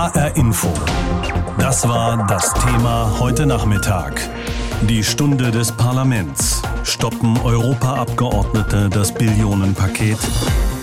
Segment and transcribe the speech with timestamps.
[0.00, 0.72] HR Info.
[1.58, 4.30] Das war das Thema heute Nachmittag.
[4.80, 6.62] Die Stunde des Parlaments.
[6.84, 10.16] Stoppen Europaabgeordnete das Billionenpaket?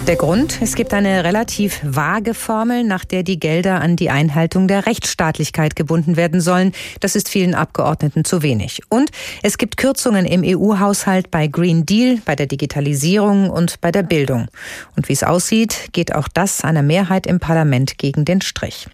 [0.08, 4.70] Der Grund, es gibt eine relativ vage Formel, nach der die Gelder an die Einhaltung
[4.70, 6.72] der Rechtsstaatlichkeit gebunden werden sollen.
[7.02, 8.80] Das ist vielen Abgeordneten zu wenig.
[8.88, 9.10] Und
[9.44, 14.48] es gibt Kürzungen im EU-Haushalt bei Green Deal, bei der Digitalisierung und bei der Bildung.
[14.96, 18.88] Und wie es aussieht, geht auch das einer Mehrheit im Parlament gegen den Strich.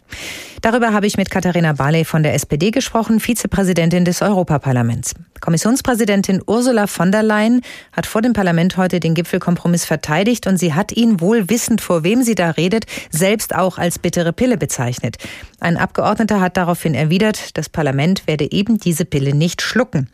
[0.63, 5.13] Darüber habe ich mit Katharina Barley von der SPD gesprochen, Vizepräsidentin des Europaparlaments.
[5.41, 10.73] Kommissionspräsidentin Ursula von der Leyen hat vor dem Parlament heute den Gipfelkompromiss verteidigt und sie
[10.73, 15.18] hat ihn wohl wissend, vor wem sie da redet, selbst auch als bittere Pille bezeichnet.
[15.59, 20.07] Ein Abgeordneter hat daraufhin erwidert, das Parlament werde eben diese Pille nicht schlucken.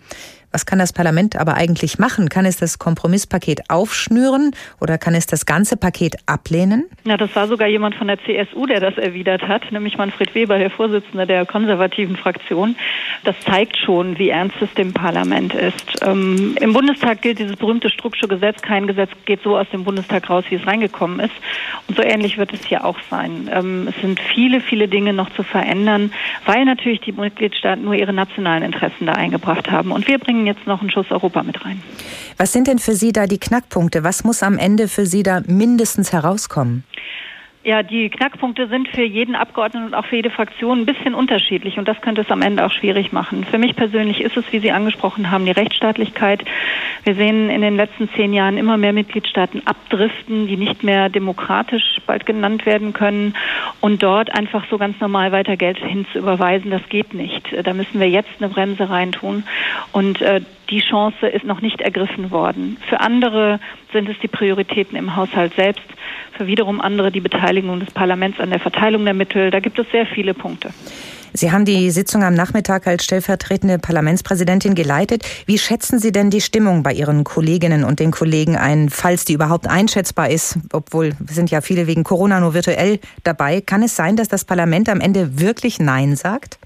[0.52, 2.28] Was kann das Parlament aber eigentlich machen?
[2.30, 6.86] Kann es das Kompromisspaket aufschnüren oder kann es das ganze Paket ablehnen?
[7.04, 10.58] Ja, das war sogar jemand von der CSU, der das erwidert hat, nämlich Manfred Weber,
[10.58, 12.76] der Vorsitzende der konservativen Fraktion.
[13.24, 16.04] Das zeigt schon, wie ernst es dem Parlament ist.
[16.04, 18.62] Ähm, Im Bundestag gilt dieses berühmte Strucksche Gesetz.
[18.62, 21.34] Kein Gesetz geht so aus dem Bundestag raus, wie es reingekommen ist.
[21.88, 23.50] Und so ähnlich wird es hier auch sein.
[23.54, 26.12] Ähm, es sind viele, viele Dinge noch zu verändern,
[26.46, 29.92] weil natürlich die Mitgliedstaaten nur ihre nationalen Interessen da eingebracht haben.
[29.92, 31.82] Und wir bringen bringen jetzt noch einen Schuss Europa mit rein.
[32.38, 34.04] Was sind denn für Sie da die Knackpunkte?
[34.04, 36.84] Was muss am Ende für Sie da mindestens herauskommen?
[37.62, 41.78] Ja, die Knackpunkte sind für jeden Abgeordneten und auch für jede Fraktion ein bisschen unterschiedlich
[41.78, 43.44] und das könnte es am Ende auch schwierig machen.
[43.44, 46.46] Für mich persönlich ist es, wie Sie angesprochen haben, die Rechtsstaatlichkeit.
[47.04, 52.00] Wir sehen in den letzten zehn Jahren immer mehr Mitgliedstaaten abdriften, die nicht mehr demokratisch
[52.08, 53.36] bald genannt werden können
[53.82, 57.46] und dort einfach so ganz normal weiter Geld hinzuüberweisen, das geht nicht.
[57.64, 59.44] Da müssen wir jetzt eine Bremse reintun
[59.92, 62.78] und äh, die Chance ist noch nicht ergriffen worden.
[62.88, 63.60] Für andere
[63.92, 65.84] sind es die Prioritäten im Haushalt selbst,
[66.38, 69.52] für wiederum andere die Beteiligung des Parlaments an der Verteilung der Mittel.
[69.52, 70.70] Da gibt es sehr viele Punkte.
[71.34, 75.24] Sie haben die Sitzung am Nachmittag als stellvertretende Parlamentspräsidentin geleitet.
[75.46, 79.34] Wie schätzen Sie denn die Stimmung bei Ihren Kolleginnen und den Kollegen ein, falls die
[79.34, 80.58] überhaupt einschätzbar ist?
[80.74, 83.62] Obwohl sind ja viele wegen Corona nur virtuell dabei.
[83.62, 86.58] Kann es sein, dass das Parlament am Ende wirklich Nein sagt?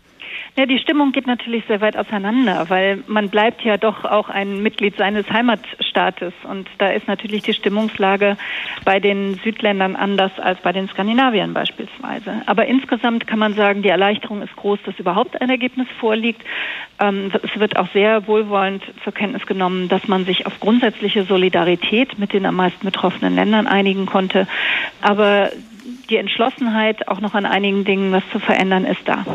[0.56, 4.62] Ja, die Stimmung geht natürlich sehr weit auseinander, weil man bleibt ja doch auch ein
[4.62, 8.38] Mitglied seines Heimatstaates und da ist natürlich die Stimmungslage
[8.86, 12.44] bei den Südländern anders als bei den Skandinaviern beispielsweise.
[12.46, 16.44] Aber insgesamt kann man sagen, die Erleichterung ist groß, dass überhaupt ein Ergebnis vorliegt.
[17.00, 22.20] Ähm, es wird auch sehr wohlwollend zur Kenntnis genommen, dass man sich auf grundsätzliche Solidarität
[22.20, 24.48] mit den am meisten betroffenen Ländern einigen konnte.
[25.02, 25.50] Aber
[26.12, 29.26] die Entschlossenheit, auch noch an einigen Dingen was zu verändern, ist da.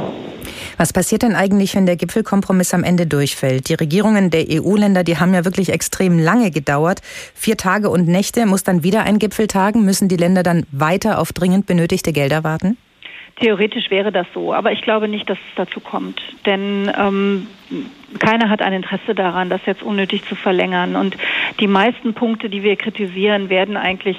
[0.79, 3.69] Was passiert denn eigentlich, wenn der Gipfelkompromiss am Ende durchfällt?
[3.69, 7.01] Die Regierungen der EU-Länder, die haben ja wirklich extrem lange gedauert.
[7.35, 9.85] Vier Tage und Nächte muss dann wieder ein Gipfel tagen.
[9.85, 12.77] Müssen die Länder dann weiter auf dringend benötigte Gelder warten?
[13.41, 16.21] Theoretisch wäre das so, aber ich glaube nicht, dass es dazu kommt.
[16.47, 17.49] Denn ähm,
[18.21, 20.95] keiner hat ein Interesse daran, das jetzt unnötig zu verlängern.
[20.95, 21.17] Und
[21.59, 24.17] die meisten Punkte, die wir kritisieren, werden eigentlich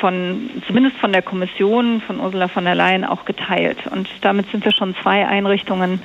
[0.00, 3.86] von, zumindest von der Kommission, von Ursula von der Leyen auch geteilt.
[3.86, 6.00] Und damit sind wir schon zwei Einrichtungen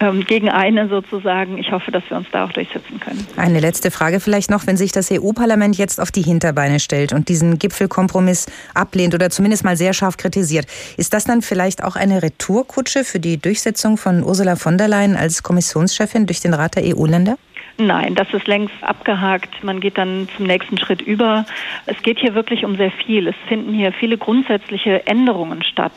[0.00, 1.58] ähm, gegen eine sozusagen.
[1.58, 3.26] Ich hoffe, dass wir uns da auch durchsetzen können.
[3.36, 7.28] Eine letzte Frage vielleicht noch, wenn sich das EU-Parlament jetzt auf die Hinterbeine stellt und
[7.28, 10.66] diesen Gipfelkompromiss ablehnt oder zumindest mal sehr scharf kritisiert,
[10.96, 15.16] ist das dann vielleicht auch eine Retourkutsche für die Durchsetzung von Ursula von der Leyen
[15.16, 17.36] als Kommissionschefin durch den Rat der EU-Länder?
[17.78, 19.62] Nein, das ist längst abgehakt.
[19.62, 21.44] Man geht dann zum nächsten Schritt über.
[21.84, 23.28] Es geht hier wirklich um sehr viel.
[23.28, 25.92] Es finden hier viele grundsätzliche Änderungen statt.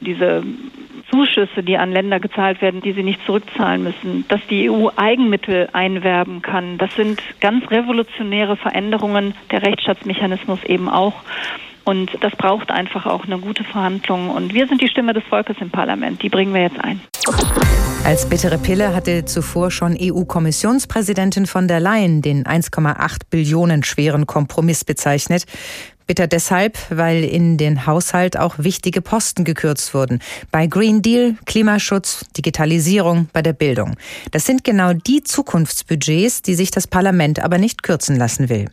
[0.00, 0.42] Diese
[1.12, 5.68] Zuschüsse, die an Länder gezahlt werden, die sie nicht zurückzahlen müssen, dass die EU Eigenmittel
[5.72, 6.78] einwerben kann.
[6.78, 11.14] Das sind ganz revolutionäre Veränderungen, der Rechtsstaatsmechanismus eben auch.
[11.84, 14.30] Und das braucht einfach auch eine gute Verhandlung.
[14.30, 16.22] Und wir sind die Stimme des Volkes im Parlament.
[16.22, 17.00] Die bringen wir jetzt ein.
[18.04, 24.84] Als bittere Pille hatte zuvor schon EU-Kommissionspräsidentin von der Leyen den 1,8 Billionen schweren Kompromiss
[24.84, 25.44] bezeichnet.
[26.06, 30.20] Bitter deshalb, weil in den Haushalt auch wichtige Posten gekürzt wurden.
[30.50, 33.96] Bei Green Deal, Klimaschutz, Digitalisierung, bei der Bildung.
[34.30, 38.70] Das sind genau die Zukunftsbudgets, die sich das Parlament aber nicht kürzen lassen will.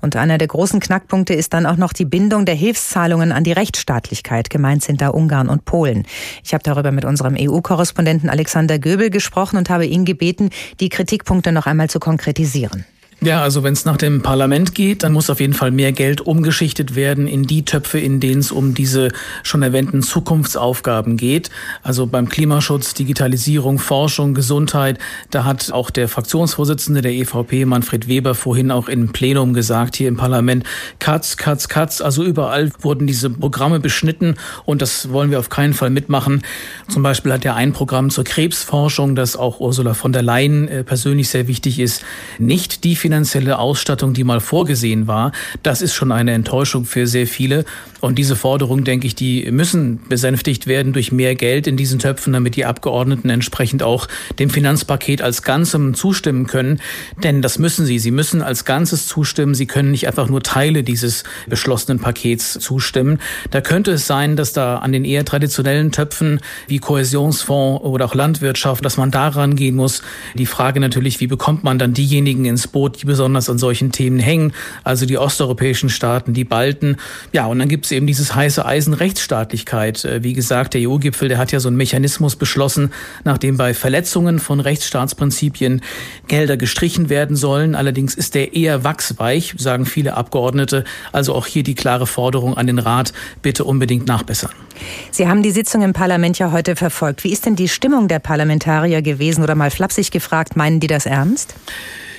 [0.00, 3.52] Und einer der großen Knackpunkte ist dann auch noch die Bindung der Hilfszahlungen an die
[3.52, 4.50] Rechtsstaatlichkeit.
[4.50, 6.06] Gemeint sind da Ungarn und Polen.
[6.44, 10.50] Ich habe darüber mit unserem EU-Korrespondenten Alexander Göbel gesprochen und habe ihn gebeten,
[10.80, 12.84] die Kritikpunkte noch einmal zu konkretisieren.
[13.22, 16.20] Ja, also wenn es nach dem Parlament geht, dann muss auf jeden Fall mehr Geld
[16.20, 19.08] umgeschichtet werden in die Töpfe, in denen es um diese
[19.42, 21.48] schon erwähnten Zukunftsaufgaben geht.
[21.82, 24.98] Also beim Klimaschutz, Digitalisierung, Forschung, Gesundheit.
[25.30, 30.08] Da hat auch der Fraktionsvorsitzende der EVP, Manfred Weber, vorhin auch im Plenum gesagt, hier
[30.08, 30.64] im Parlament,
[30.98, 32.02] Katz, Katz, Katz.
[32.02, 34.34] Also überall wurden diese Programme beschnitten
[34.66, 36.42] und das wollen wir auf keinen Fall mitmachen.
[36.88, 40.84] Zum Beispiel hat er ein Programm zur Krebsforschung, das auch Ursula von der Leyen äh,
[40.84, 42.04] persönlich sehr wichtig ist,
[42.38, 45.30] nicht die finanzielle Ausstattung, die mal vorgesehen war.
[45.62, 47.64] Das ist schon eine Enttäuschung für sehr viele.
[48.06, 52.32] Und diese Forderungen, denke ich, die müssen besänftigt werden durch mehr Geld in diesen Töpfen,
[52.32, 54.06] damit die Abgeordneten entsprechend auch
[54.38, 56.80] dem Finanzpaket als Ganzem zustimmen können.
[57.24, 57.98] Denn das müssen sie.
[57.98, 59.54] Sie müssen als Ganzes zustimmen.
[59.54, 63.18] Sie können nicht einfach nur Teile dieses beschlossenen Pakets zustimmen.
[63.50, 66.38] Da könnte es sein, dass da an den eher traditionellen Töpfen
[66.68, 70.02] wie Kohäsionsfonds oder auch Landwirtschaft, dass man daran gehen muss.
[70.34, 74.20] Die Frage natürlich, wie bekommt man dann diejenigen ins Boot, die besonders an solchen Themen
[74.20, 74.52] hängen,
[74.84, 76.98] also die osteuropäischen Staaten, die Balten.
[77.32, 80.04] Ja, und dann gibt es eben dieses heiße Eisen Rechtsstaatlichkeit.
[80.04, 82.92] Äh, wie gesagt, der EU-Gipfel, der hat ja so einen Mechanismus beschlossen,
[83.24, 85.82] nachdem bei Verletzungen von Rechtsstaatsprinzipien
[86.28, 87.74] Gelder gestrichen werden sollen.
[87.74, 90.84] Allerdings ist der eher wachsweich, sagen viele Abgeordnete.
[91.12, 93.12] Also auch hier die klare Forderung an den Rat,
[93.42, 94.52] bitte unbedingt nachbessern.
[95.10, 97.24] Sie haben die Sitzung im Parlament ja heute verfolgt.
[97.24, 101.06] Wie ist denn die Stimmung der Parlamentarier gewesen oder mal flapsig gefragt, meinen die das
[101.06, 101.54] ernst?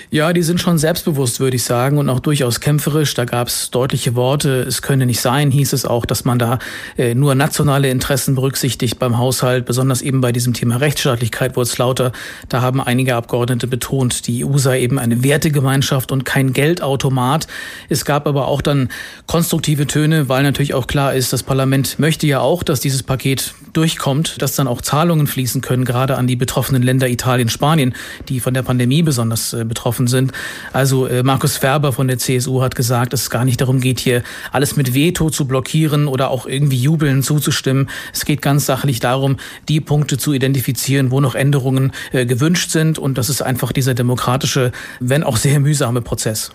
[0.10, 3.14] Ja, die sind schon selbstbewusst, würde ich sagen, und auch durchaus kämpferisch.
[3.14, 4.62] Da gab es deutliche Worte.
[4.62, 6.60] Es könne nicht sein, hieß es auch, dass man da
[6.98, 9.66] äh, nur nationale Interessen berücksichtigt beim Haushalt.
[9.66, 12.14] Besonders eben bei diesem Thema Rechtsstaatlichkeit wurde es lauter.
[12.48, 17.48] Da haben einige Abgeordnete betont, die EU sei eben eine Wertegemeinschaft und kein Geldautomat.
[17.90, 18.88] Es gab aber auch dann
[19.26, 23.54] konstruktive Töne, weil natürlich auch klar ist, das Parlament möchte ja auch, dass dieses Paket
[23.78, 27.94] durchkommt, dass dann auch Zahlungen fließen können, gerade an die betroffenen Länder Italien, Spanien,
[28.28, 30.32] die von der Pandemie besonders äh, betroffen sind.
[30.74, 34.00] Also äh, Markus Ferber von der CSU hat gesagt, dass es gar nicht darum geht,
[34.00, 37.88] hier alles mit Veto zu blockieren oder auch irgendwie jubeln zuzustimmen.
[38.12, 39.38] Es geht ganz sachlich darum,
[39.70, 42.98] die Punkte zu identifizieren, wo noch Änderungen äh, gewünscht sind.
[42.98, 46.50] Und das ist einfach dieser demokratische, wenn auch sehr mühsame Prozess.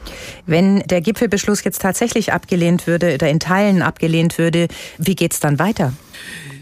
[0.47, 4.67] Wenn der Gipfelbeschluss jetzt tatsächlich abgelehnt würde oder in Teilen abgelehnt würde,
[4.99, 5.93] wie geht es dann weiter?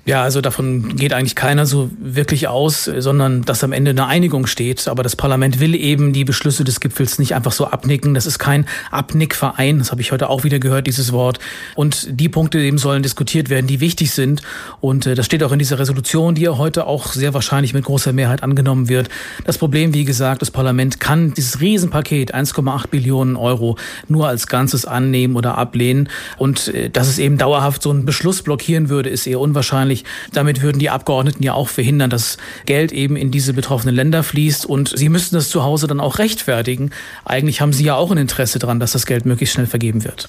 [0.07, 4.47] Ja, also davon geht eigentlich keiner so wirklich aus, sondern dass am Ende eine Einigung
[4.47, 4.89] steht.
[4.89, 8.15] Aber das Parlament will eben die Beschlüsse des Gipfels nicht einfach so abnicken.
[8.15, 9.79] Das ist kein Abnickverein.
[9.79, 11.39] Das habe ich heute auch wieder gehört, dieses Wort.
[11.75, 14.43] Und die Punkte eben sollen diskutiert werden, die wichtig sind.
[14.81, 17.85] Und äh, das steht auch in dieser Resolution, die ja heute auch sehr wahrscheinlich mit
[17.85, 19.11] großer Mehrheit angenommen wird.
[19.45, 23.77] Das Problem, wie gesagt, das Parlament kann dieses Riesenpaket 1,8 Billionen Euro
[24.09, 26.09] nur als Ganzes annehmen oder ablehnen.
[26.39, 30.05] Und äh, dass es eben dauerhaft so einen Beschluss blockieren würde, ist eher unwahrscheinlich wahrscheinlich.
[30.33, 34.67] Damit würden die Abgeordneten ja auch verhindern, dass Geld eben in diese betroffenen Länder fließt.
[34.67, 36.91] Und sie müssten das zu Hause dann auch rechtfertigen.
[37.25, 40.29] Eigentlich haben sie ja auch ein Interesse daran, dass das Geld möglichst schnell vergeben wird.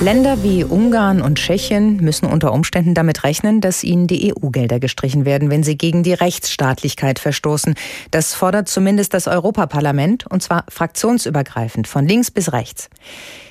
[0.00, 5.24] Länder wie Ungarn und Tschechien müssen unter Umständen damit rechnen, dass ihnen die EU-Gelder gestrichen
[5.24, 7.74] werden, wenn sie gegen die Rechtsstaatlichkeit verstoßen.
[8.10, 12.88] Das fordert zumindest das Europaparlament, und zwar fraktionsübergreifend, von links bis rechts.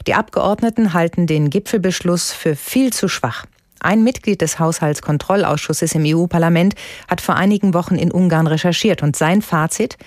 [0.08, 3.46] Die Abgeordneten halten den Gipfelbeschluss für viel zu schwach.
[3.86, 6.74] Ein Mitglied des Haushaltskontrollausschusses im EU-Parlament
[7.08, 10.00] hat vor einigen Wochen in Ungarn recherchiert und sein Fazit,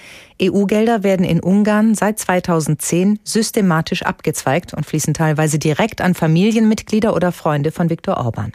[0.42, 7.30] EU-Gelder werden in Ungarn seit 2010 systematisch abgezweigt und fließen teilweise direkt an Familienmitglieder oder
[7.30, 8.50] Freunde von Viktor Orban.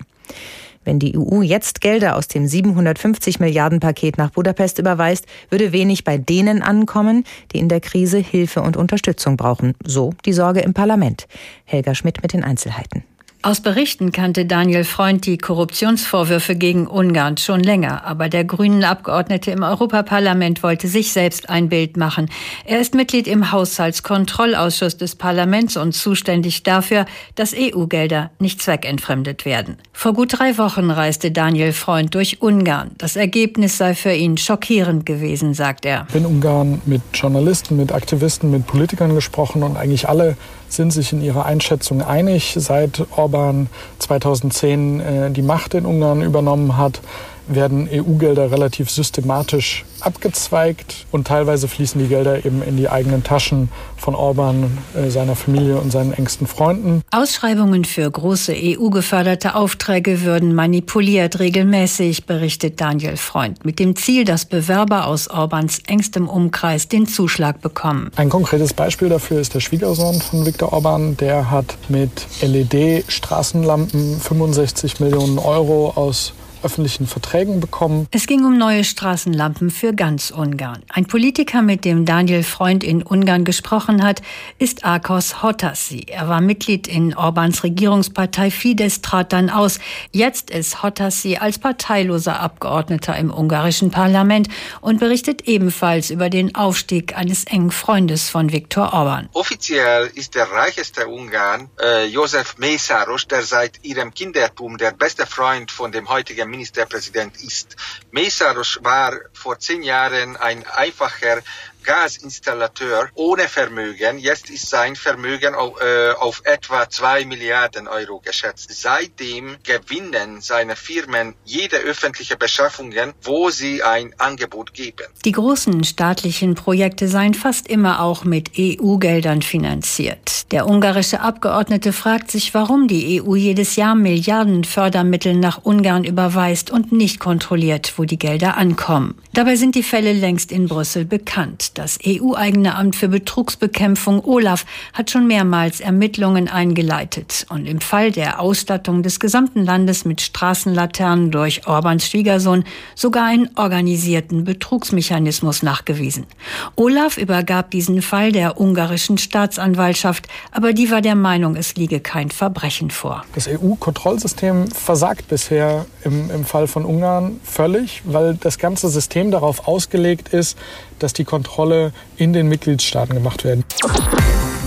[0.84, 6.04] Wenn die EU jetzt Gelder aus dem 750 Milliarden Paket nach Budapest überweist, würde wenig
[6.04, 7.24] bei denen ankommen,
[7.54, 9.74] die in der Krise Hilfe und Unterstützung brauchen.
[9.86, 11.28] So die Sorge im Parlament.
[11.64, 13.06] Helga Schmidt mit den Einzelheiten.
[13.46, 19.52] Aus Berichten kannte Daniel Freund die Korruptionsvorwürfe gegen Ungarn schon länger, aber der grünen Abgeordnete
[19.52, 22.30] im Europaparlament wollte sich selbst ein Bild machen.
[22.64, 29.76] Er ist Mitglied im Haushaltskontrollausschuss des Parlaments und zuständig dafür, dass EU-Gelder nicht zweckentfremdet werden.
[29.92, 32.92] Vor gut drei Wochen reiste Daniel Freund durch Ungarn.
[32.98, 36.06] Das Ergebnis sei für ihn schockierend gewesen, sagt er.
[36.08, 40.38] Ich bin in Ungarn mit Journalisten, mit Aktivisten, mit Politikern gesprochen und eigentlich alle
[40.76, 42.56] sind sich in ihrer Einschätzung einig.
[42.58, 43.68] Seit Orban
[44.00, 47.02] 2010 äh, die Macht in Ungarn übernommen hat,
[47.48, 53.70] werden EU-Gelder relativ systematisch abgezweigt und teilweise fließen die Gelder eben in die eigenen Taschen
[53.98, 57.02] von Orban, äh, seiner Familie und seinen engsten Freunden.
[57.12, 64.46] Ausschreibungen für große EU-geförderte Aufträge würden manipuliert regelmäßig, berichtet Daniel Freund, mit dem Ziel, dass
[64.46, 68.12] Bewerber aus Orbans engstem Umkreis den Zuschlag bekommen.
[68.16, 71.16] Ein konkretes Beispiel dafür ist der Schwiegersohn von Viktor Orban.
[71.18, 76.34] Der hat mit LED-Straßenlampen 65 Millionen Euro aus
[76.64, 78.08] öffentlichen Verträgen bekommen.
[78.12, 80.84] Es ging um neue Straßenlampen für ganz Ungarn.
[80.90, 84.22] Ein Politiker, mit dem Daniel Freund in Ungarn gesprochen hat,
[84.60, 86.06] ist Akos Hotassi.
[86.08, 89.80] Er war Mitglied in Orbans Regierungspartei Fidesz, trat dann aus.
[90.12, 94.48] Jetzt ist Hotassi als parteiloser Abgeordneter im ungarischen Parlament
[94.82, 99.30] und berichtet ebenfalls über den Aufstieg eines engen Freundes von Viktor Orban.
[99.34, 105.72] Offiziell ist der reicheste Ungarn äh, Josef Mészáros, der seit ihrem Kindertum der beste Freund
[105.72, 107.76] von dem heutigen Ministerpräsident ist.
[108.12, 111.42] Mészáros war vor zehn Jahren ein einfacher
[111.84, 114.18] Gasinstallateur ohne Vermögen.
[114.18, 118.70] Jetzt ist sein Vermögen auf, äh, auf etwa zwei Milliarden Euro geschätzt.
[118.72, 125.06] Seitdem gewinnen seine Firmen jede öffentliche Beschaffungen, wo sie ein Angebot geben.
[125.26, 130.52] Die großen staatlichen Projekte seien fast immer auch mit EU-Geldern finanziert.
[130.52, 136.72] Der ungarische Abgeordnete fragt sich, warum die EU jedes Jahr Milliarden Fördermittel nach Ungarn überweist
[136.72, 139.16] und nicht kontrolliert, wo die Gelder ankommen.
[139.34, 141.73] Dabei sind die Fälle längst in Brüssel bekannt.
[141.74, 148.40] Das EU-eigene Amt für Betrugsbekämpfung Olaf hat schon mehrmals Ermittlungen eingeleitet und im Fall der
[148.40, 152.64] Ausstattung des gesamten Landes mit Straßenlaternen durch Orbans Schwiegersohn
[152.94, 156.28] sogar einen organisierten Betrugsmechanismus nachgewiesen.
[156.76, 162.30] Olaf übergab diesen Fall der ungarischen Staatsanwaltschaft, aber die war der Meinung, es liege kein
[162.30, 163.26] Verbrechen vor.
[163.34, 169.68] Das EU-Kontrollsystem versagt bisher im, im Fall von Ungarn völlig, weil das ganze System darauf
[169.68, 170.56] ausgelegt ist,
[171.04, 173.66] dass die Kontrolle in den Mitgliedstaaten gemacht werden.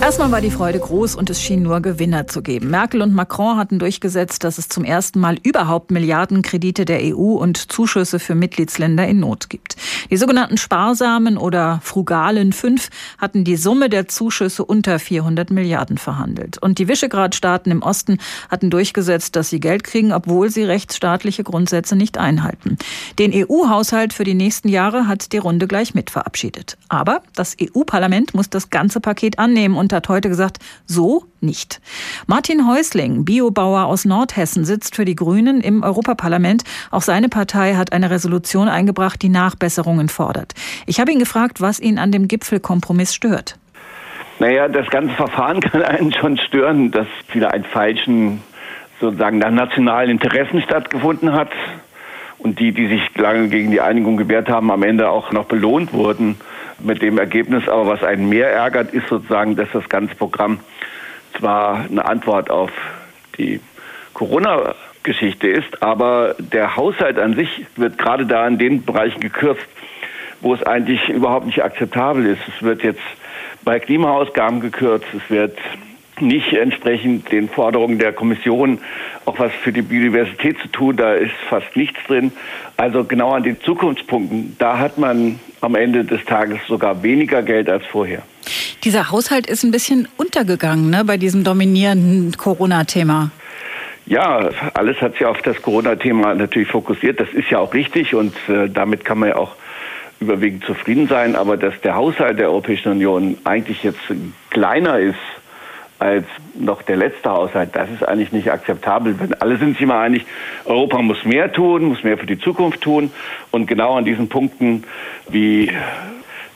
[0.07, 2.69] Erstmal war die Freude groß und es schien nur Gewinner zu geben.
[2.69, 7.69] Merkel und Macron hatten durchgesetzt, dass es zum ersten Mal überhaupt Milliardenkredite der EU und
[7.69, 9.75] Zuschüsse für Mitgliedsländer in Not gibt.
[10.09, 12.87] Die sogenannten sparsamen oder frugalen Fünf
[13.17, 16.57] hatten die Summe der Zuschüsse unter 400 Milliarden verhandelt.
[16.57, 18.17] Und die Visegrad-Staaten im Osten
[18.49, 22.77] hatten durchgesetzt, dass sie Geld kriegen, obwohl sie rechtsstaatliche Grundsätze nicht einhalten.
[23.19, 26.77] Den EU-Haushalt für die nächsten Jahre hat die Runde gleich mit verabschiedet.
[26.87, 31.81] Aber das EU-Parlament muss das ganze Paket annehmen und hat heute gesagt, so nicht.
[32.25, 36.63] Martin Häusling, Biobauer aus Nordhessen, sitzt für die Grünen im Europaparlament.
[36.91, 40.53] Auch seine Partei hat eine Resolution eingebracht, die Nachbesserungen fordert.
[40.85, 43.57] Ich habe ihn gefragt, was ihn an dem Gipfelkompromiss stört.
[44.39, 48.41] Naja, das ganze Verfahren kann einen schon stören, dass wieder ein falschen,
[49.01, 51.49] sozusagen nach nationalen Interessen stattgefunden hat
[52.37, 55.91] und die, die sich lange gegen die Einigung gewehrt haben, am Ende auch noch belohnt
[55.91, 56.37] wurden
[56.79, 57.67] mit dem Ergebnis.
[57.67, 60.59] Aber was einen mehr ärgert, ist sozusagen, dass das ganze Programm
[61.37, 62.71] zwar eine Antwort auf
[63.37, 63.59] die
[64.13, 69.67] Corona-Geschichte ist, aber der Haushalt an sich wird gerade da in den Bereichen gekürzt,
[70.41, 72.41] wo es eigentlich überhaupt nicht akzeptabel ist.
[72.47, 73.01] Es wird jetzt
[73.63, 75.57] bei Klimaausgaben gekürzt, es wird
[76.19, 78.79] nicht entsprechend den Forderungen der Kommission
[79.25, 80.97] auch was für die Biodiversität zu tun.
[80.97, 82.31] Da ist fast nichts drin.
[82.75, 87.69] Also genau an den Zukunftspunkten, da hat man am Ende des Tages sogar weniger Geld
[87.69, 88.21] als vorher.
[88.83, 93.31] Dieser Haushalt ist ein bisschen untergegangen ne, bei diesem dominierenden Corona-Thema.
[94.05, 97.19] Ja, alles hat sich auf das Corona-Thema natürlich fokussiert.
[97.19, 99.55] Das ist ja auch richtig und äh, damit kann man ja auch
[100.19, 101.35] überwiegend zufrieden sein.
[101.35, 103.99] Aber dass der Haushalt der Europäischen Union eigentlich jetzt
[104.49, 105.15] kleiner ist
[105.99, 106.25] als
[106.55, 107.69] noch der letzte Haushalt.
[107.73, 109.19] Das ist eigentlich nicht akzeptabel.
[109.19, 110.25] Wenn alle sind sich immer einig,
[110.65, 113.11] Europa muss mehr tun, muss mehr für die Zukunft tun.
[113.51, 114.83] Und genau an diesen Punkten
[115.29, 115.71] wie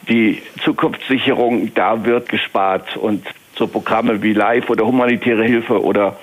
[0.08, 2.98] die Zukunftssicherung, da wird gespart.
[2.98, 6.18] Und so Programme wie Live oder humanitäre Hilfe oder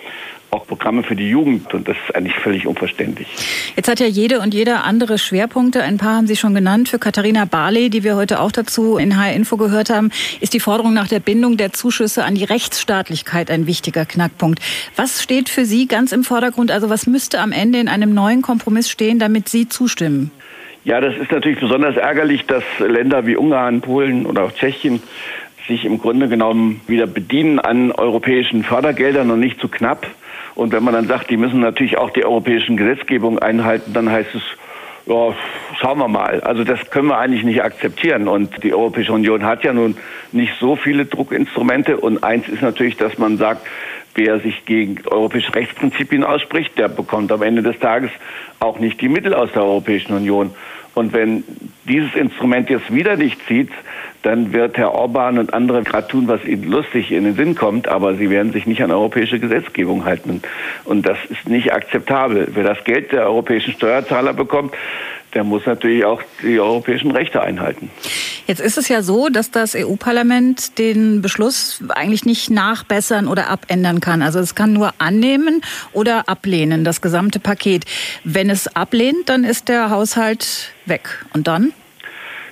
[0.50, 3.28] auch Programme für die Jugend und das ist eigentlich völlig unverständlich.
[3.76, 5.82] Jetzt hat ja jede und jeder andere Schwerpunkte.
[5.82, 6.88] Ein paar haben Sie schon genannt.
[6.88, 10.94] Für Katharina Barley, die wir heute auch dazu in H-Info gehört haben, ist die Forderung
[10.94, 14.60] nach der Bindung der Zuschüsse an die Rechtsstaatlichkeit ein wichtiger Knackpunkt.
[14.96, 16.70] Was steht für Sie ganz im Vordergrund?
[16.70, 20.30] Also was müsste am Ende in einem neuen Kompromiss stehen, damit Sie zustimmen?
[20.84, 25.02] Ja, das ist natürlich besonders ärgerlich, dass Länder wie Ungarn, Polen oder auch Tschechien
[25.66, 30.06] sich im Grunde genommen wieder bedienen an europäischen Fördergeldern und nicht zu knapp.
[30.58, 34.34] Und wenn man dann sagt, die müssen natürlich auch die europäischen Gesetzgebungen einhalten, dann heißt
[34.34, 34.42] es,
[35.06, 35.32] ja,
[35.78, 36.40] schauen wir mal.
[36.40, 38.26] Also das können wir eigentlich nicht akzeptieren.
[38.26, 39.96] Und die Europäische Union hat ja nun
[40.32, 41.96] nicht so viele Druckinstrumente.
[41.96, 43.68] Und eins ist natürlich, dass man sagt,
[44.16, 48.10] wer sich gegen europäische Rechtsprinzipien ausspricht, der bekommt am Ende des Tages
[48.58, 50.50] auch nicht die Mittel aus der Europäischen Union.
[50.94, 51.44] Und wenn
[51.84, 53.70] dieses Instrument jetzt wieder nicht zieht,
[54.22, 57.88] dann wird Herr Orban und andere gerade tun, was ihnen lustig in den Sinn kommt,
[57.88, 60.42] aber sie werden sich nicht an europäische Gesetzgebung halten.
[60.84, 62.48] Und das ist nicht akzeptabel.
[62.52, 64.74] Wer das Geld der europäischen Steuerzahler bekommt,
[65.34, 67.90] der muss natürlich auch die europäischen Rechte einhalten.
[68.46, 74.00] Jetzt ist es ja so, dass das EU-Parlament den Beschluss eigentlich nicht nachbessern oder abändern
[74.00, 74.22] kann.
[74.22, 75.60] Also es kann nur annehmen
[75.92, 77.84] oder ablehnen, das gesamte Paket.
[78.24, 81.24] Wenn es ablehnt, dann ist der Haushalt weg.
[81.34, 81.72] Und dann?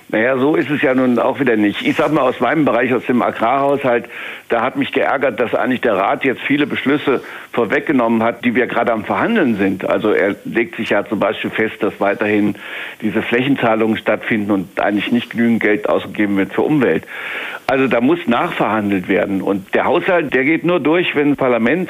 [0.09, 1.85] Naja, so ist es ja nun auch wieder nicht.
[1.85, 4.05] Ich sag mal aus meinem Bereich, aus dem Agrarhaushalt,
[4.47, 7.21] da hat mich geärgert, dass eigentlich der Rat jetzt viele Beschlüsse
[7.51, 9.83] vorweggenommen hat, die wir gerade am Verhandeln sind.
[9.83, 12.55] Also er legt sich ja zum Beispiel fest, dass weiterhin
[13.01, 17.05] diese Flächenzahlungen stattfinden und eigentlich nicht genügend Geld ausgegeben wird für Umwelt.
[17.65, 19.41] Also da muss nachverhandelt werden.
[19.41, 21.89] Und der Haushalt, der geht nur durch, wenn Parlament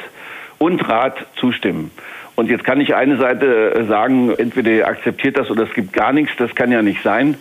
[0.58, 1.92] und Rat zustimmen.
[2.38, 6.12] Und jetzt kann ich eine Seite sagen, entweder ihr akzeptiert das oder es gibt gar
[6.12, 6.36] nichts.
[6.36, 7.36] Das kann ja nicht sein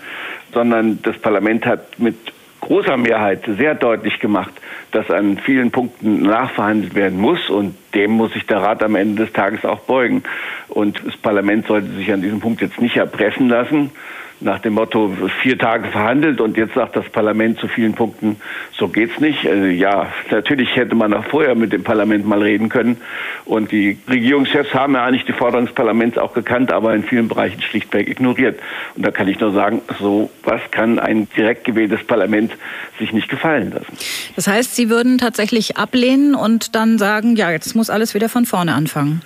[0.54, 2.16] sondern das Parlament hat mit
[2.62, 4.54] großer Mehrheit sehr deutlich gemacht,
[4.92, 9.26] dass an vielen Punkten nachverhandelt werden muss und dem muss sich der Rat am Ende
[9.26, 10.24] des Tages auch beugen.
[10.68, 13.92] Und das Parlament sollte sich an diesem Punkt jetzt nicht erpressen lassen,
[14.40, 18.38] nach dem Motto vier Tage verhandelt und jetzt sagt das Parlament zu vielen Punkten,
[18.78, 19.48] so geht's nicht.
[19.48, 22.98] Also ja, natürlich hätte man auch vorher mit dem Parlament mal reden können
[23.46, 27.28] und die Regierungschefs haben ja eigentlich die Forderung des Parlaments auch gekannt, aber in vielen
[27.28, 28.60] Bereichen schlichtweg ignoriert.
[28.96, 32.52] Und da kann ich nur sagen, so was kann ein direkt gewähltes Parlament
[33.00, 33.98] sich nicht gefallen lassen.
[34.36, 38.46] Das heißt, Sie würden tatsächlich ablehnen und dann sagen, ja, jetzt muss alles wieder von
[38.46, 39.22] vorne anfangen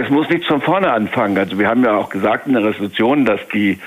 [0.00, 1.36] es muss nicht von vorne anfangen.
[1.36, 3.78] Also wir haben ja auch gesagt in der Resolution, dass die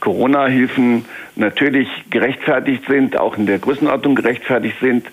[0.00, 1.04] Corona-Hilfen
[1.36, 5.06] natürlich gerechtfertigt sind, auch in der Größenordnung gerechtfertigt sind,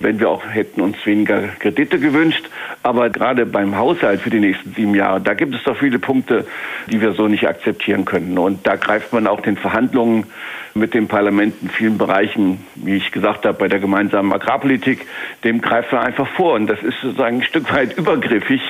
[0.00, 2.48] wenn wir auch hätten uns weniger Kredite gewünscht.
[2.82, 6.46] Aber gerade beim Haushalt für die nächsten sieben Jahre, da gibt es doch viele Punkte,
[6.90, 8.36] die wir so nicht akzeptieren können.
[8.38, 10.26] Und da greift man auch den Verhandlungen
[10.72, 15.06] mit dem Parlament in vielen Bereichen, wie ich gesagt habe, bei der gemeinsamen Agrarpolitik,
[15.44, 16.54] dem greift man einfach vor.
[16.54, 18.62] Und das ist sozusagen ein Stück weit übergriffig,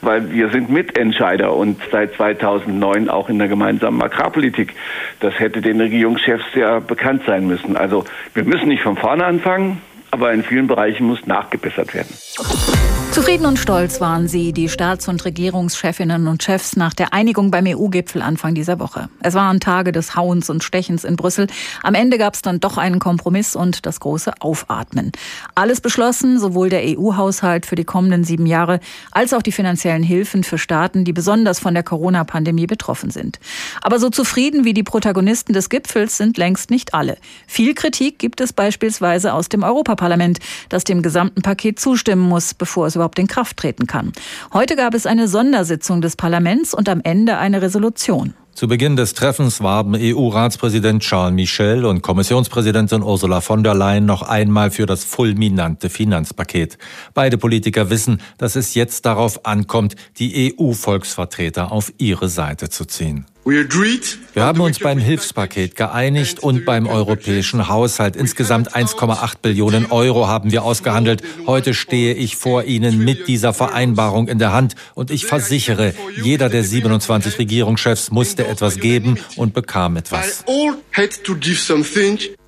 [0.00, 4.74] weil wir sind Mitentscheider und seit 2009 auch in der gemeinsamen Agrarpolitik.
[5.20, 7.76] Das hätte den Regierungschefs sehr bekannt sein müssen.
[7.76, 9.80] Also wir müssen nicht von vorne anfangen
[10.12, 12.91] aber in vielen Bereichen muss nachgebessert werden.
[13.12, 17.66] Zufrieden und stolz waren sie, die Staats- und Regierungschefinnen und Chefs, nach der Einigung beim
[17.66, 19.10] EU-Gipfel Anfang dieser Woche.
[19.20, 21.46] Es waren Tage des Hauens und Stechens in Brüssel.
[21.82, 25.12] Am Ende gab es dann doch einen Kompromiss und das große Aufatmen.
[25.54, 30.42] Alles beschlossen, sowohl der EU-Haushalt für die kommenden sieben Jahre als auch die finanziellen Hilfen
[30.42, 33.40] für Staaten, die besonders von der Corona-Pandemie betroffen sind.
[33.82, 37.18] Aber so zufrieden wie die Protagonisten des Gipfels sind längst nicht alle.
[37.46, 40.38] Viel Kritik gibt es beispielsweise aus dem Europaparlament,
[40.70, 44.12] das dem gesamten Paket zustimmen muss, bevor es überhaupt in Kraft treten kann.
[44.52, 48.34] Heute gab es eine Sondersitzung des Parlaments und am Ende eine Resolution.
[48.54, 54.22] Zu Beginn des Treffens warben EU-Ratspräsident Charles Michel und Kommissionspräsidentin Ursula von der Leyen noch
[54.22, 56.76] einmal für das fulminante Finanzpaket.
[57.14, 63.24] Beide Politiker wissen, dass es jetzt darauf ankommt, die EU-Volksvertreter auf ihre Seite zu ziehen.
[63.44, 68.14] Wir haben uns beim Hilfspaket geeinigt und beim europäischen Haushalt.
[68.14, 71.22] Insgesamt 1,8 Billionen Euro haben wir ausgehandelt.
[71.46, 76.48] Heute stehe ich vor Ihnen mit dieser Vereinbarung in der Hand und ich versichere, jeder
[76.48, 80.44] der 27 Regierungschefs musste etwas geben und bekam etwas.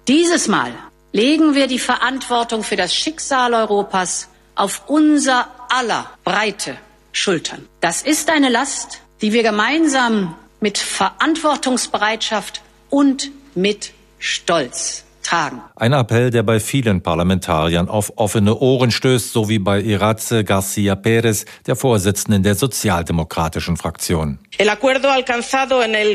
[0.07, 0.73] Dieses Mal
[1.13, 6.77] legen wir die Verantwortung für das Schicksal Europas auf unser aller breite
[7.11, 7.67] Schultern.
[7.81, 15.61] Das ist eine Last, die wir gemeinsam mit Verantwortungsbereitschaft und mit Stolz tragen.
[15.77, 20.95] Ein Appell, der bei vielen Parlamentariern auf offene Ohren stößt, so wie bei Iratze Garcia
[20.95, 24.39] Perez, der Vorsitzenden der sozialdemokratischen Fraktion.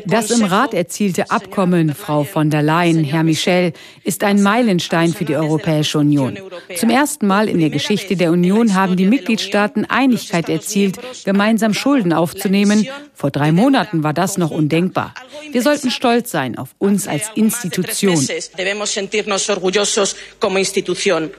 [0.05, 5.25] Das im Rat erzielte Abkommen, Frau von der Leyen, Herr Michel, ist ein Meilenstein für
[5.25, 6.37] die Europäische Union.
[6.77, 12.13] Zum ersten Mal in der Geschichte der Union haben die Mitgliedstaaten Einigkeit erzielt, gemeinsam Schulden
[12.13, 12.87] aufzunehmen.
[13.13, 15.13] Vor drei Monaten war das noch undenkbar.
[15.51, 18.25] Wir sollten stolz sein auf uns als Institution.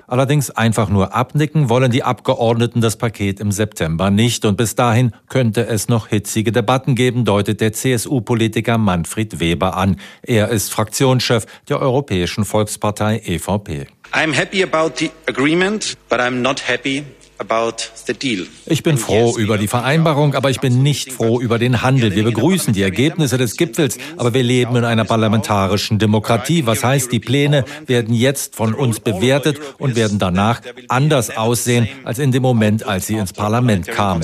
[0.07, 5.13] Allerdings einfach nur abnicken wollen die Abgeordneten das Paket im September nicht und bis dahin
[5.29, 10.01] könnte es noch hitzige Debatten geben, deutet der CSU-Politiker Manfred Weber an.
[10.23, 13.87] Er ist Fraktionschef der Europäischen Volkspartei EVP.
[14.13, 17.05] I'm happy about the agreement, but I'm not happy
[18.67, 22.15] ich bin froh über die Vereinbarung, aber ich bin nicht froh über den Handel.
[22.15, 26.67] Wir begrüßen die Ergebnisse des Gipfels, aber wir leben in einer parlamentarischen Demokratie.
[26.67, 32.19] Was heißt, die Pläne werden jetzt von uns bewertet und werden danach anders aussehen als
[32.19, 34.23] in dem Moment, als sie ins Parlament kamen.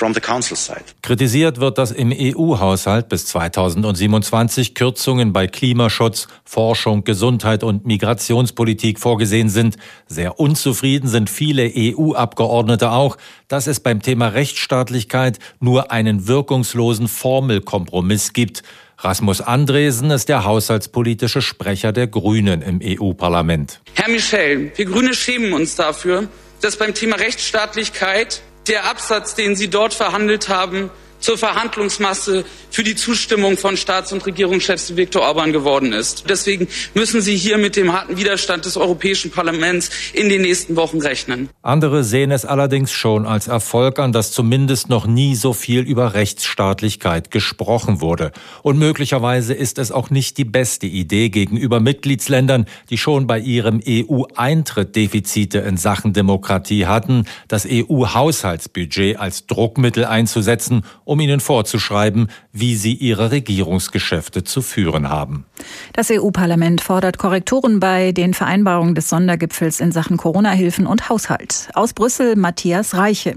[0.00, 0.80] From the council side.
[1.02, 9.50] Kritisiert wird, dass im EU-Haushalt bis 2027 Kürzungen bei Klimaschutz, Forschung, Gesundheit und Migrationspolitik vorgesehen
[9.50, 9.76] sind.
[10.06, 18.32] Sehr unzufrieden sind viele EU-Abgeordnete auch, dass es beim Thema Rechtsstaatlichkeit nur einen wirkungslosen Formelkompromiss
[18.32, 18.62] gibt.
[18.96, 23.80] Rasmus Andresen ist der haushaltspolitische Sprecher der Grünen im EU-Parlament.
[23.92, 26.28] Herr Michel, wir Grüne schämen uns dafür,
[26.62, 30.90] dass beim Thema Rechtsstaatlichkeit der Absatz, den Sie dort verhandelt haben,
[31.20, 36.24] zur Verhandlungsmasse für die Zustimmung von Staats- und Regierungschefs Viktor Orban geworden ist.
[36.28, 41.00] Deswegen müssen Sie hier mit dem harten Widerstand des Europäischen Parlaments in den nächsten Wochen
[41.00, 41.48] rechnen.
[41.62, 46.14] Andere sehen es allerdings schon als Erfolg an, dass zumindest noch nie so viel über
[46.14, 48.32] Rechtsstaatlichkeit gesprochen wurde.
[48.62, 53.80] Und möglicherweise ist es auch nicht die beste Idee gegenüber Mitgliedsländern, die schon bei ihrem
[53.86, 62.76] EU-Eintritt Defizite in Sachen Demokratie hatten, das EU-Haushaltsbudget als Druckmittel einzusetzen, um ihnen vorzuschreiben, wie
[62.76, 65.44] sie ihre Regierungsgeschäfte zu führen haben.
[65.92, 71.68] Das EU-Parlament fordert Korrekturen bei den Vereinbarungen des Sondergipfels in Sachen Corona-Hilfen und Haushalt.
[71.74, 73.34] Aus Brüssel Matthias Reiche.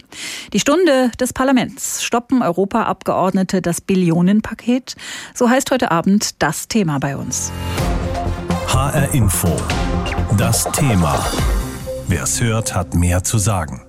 [0.53, 2.03] Die Stunde des Parlaments.
[2.03, 4.95] Stoppen Europaabgeordnete das Billionenpaket?
[5.33, 7.51] So heißt heute Abend das Thema bei uns.
[8.67, 9.49] HR Info.
[10.37, 11.25] Das Thema.
[12.07, 13.81] Wer es hört, hat mehr zu sagen.